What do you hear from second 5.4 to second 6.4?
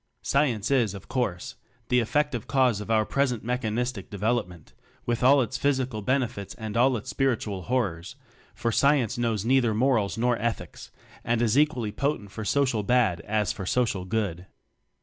its physical bene